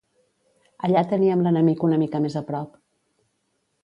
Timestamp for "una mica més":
1.87-2.39